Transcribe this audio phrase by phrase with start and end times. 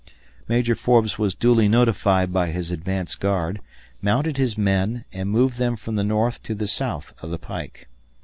[0.47, 3.61] Major Forbes was duly notified by his advance guard,
[4.01, 7.87] mounted his men, and moved them from the north to the south of the pike.